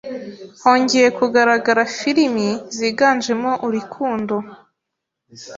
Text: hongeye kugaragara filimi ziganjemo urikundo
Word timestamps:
hongeye 0.61 1.07
kugaragara 1.19 1.81
filimi 1.97 2.47
ziganjemo 2.77 3.51
urikundo 3.67 4.35